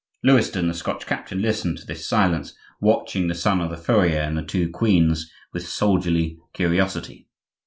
Lewiston, 0.23 0.67
the 0.67 0.73
Scotch 0.73 1.05
captain, 1.05 1.43
listened 1.43 1.77
to 1.77 1.85
this 1.85 2.07
silence, 2.07 2.55
watching 2.79 3.27
the 3.27 3.35
son 3.35 3.61
of 3.61 3.69
the 3.69 3.77
furrier 3.77 4.17
and 4.21 4.35
the 4.35 4.41
two 4.41 4.67
queens 4.67 5.29
with 5.53 5.67
soldierly 5.67 6.39
curiosity. 6.53 7.27